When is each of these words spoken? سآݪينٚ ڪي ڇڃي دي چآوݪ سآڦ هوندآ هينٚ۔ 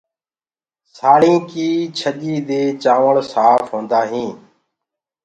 سآݪينٚ 0.95 1.45
ڪي 1.49 1.67
ڇڃي 1.97 2.35
دي 2.47 2.61
چآوݪ 2.83 3.15
سآڦ 3.33 3.59
هوندآ 3.69 3.99
هينٚ۔ 4.11 4.35